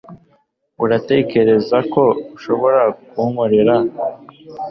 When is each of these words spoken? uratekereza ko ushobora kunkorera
uratekereza 0.83 1.77
ko 1.93 2.03
ushobora 2.35 2.81
kunkorera 3.09 3.75